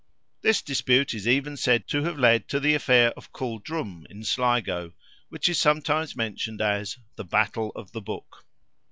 [0.41, 4.93] This dispute is even said to have led to the affair of Culdrum, in Sligo,
[5.29, 8.43] which is sometimes mentioned as "the battle of the book."